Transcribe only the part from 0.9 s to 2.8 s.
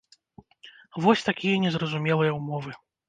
Вось такія незразумелыя ўмовы.